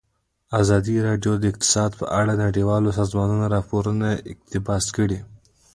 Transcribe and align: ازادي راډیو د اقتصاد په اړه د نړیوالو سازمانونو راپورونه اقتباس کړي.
ازادي 0.61 0.95
راډیو 1.07 1.33
د 1.39 1.43
اقتصاد 1.51 1.91
په 1.99 2.05
اړه 2.19 2.31
د 2.35 2.41
نړیوالو 2.47 2.89
سازمانونو 2.99 3.45
راپورونه 3.55 4.07
اقتباس 4.33 4.85
کړي. 4.97 5.19